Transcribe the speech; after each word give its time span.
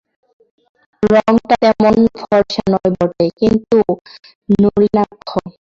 রঙটা 1.03 1.55
তেমন 1.61 1.95
ফর্সা 2.19 2.63
নয় 2.71 2.91
বটে, 2.95 3.25
কিন্তু- 3.39 3.99
নলিনাক্ষ। 4.53 5.29